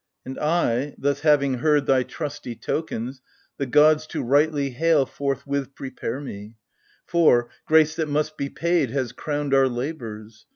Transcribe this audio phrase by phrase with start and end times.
[0.25, 3.21] And I, thus having heard thy trusty tokens,
[3.57, 6.55] The gods to rightly hail forthwith prepare me;
[7.05, 10.47] For, grace that must be paid has crowned our labours.